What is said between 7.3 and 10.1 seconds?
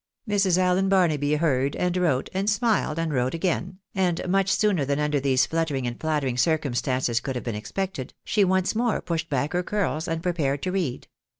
have been expected, she once more pushed back her curls,